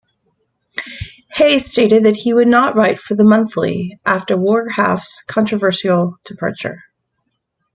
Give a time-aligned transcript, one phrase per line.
[1.31, 6.83] Haigh stated that he would not write for "The Monthly" after Warhaft's controversial departure.